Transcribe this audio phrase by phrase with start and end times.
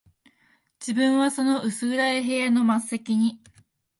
[0.79, 3.39] 自分はその薄暗い部屋の末席に、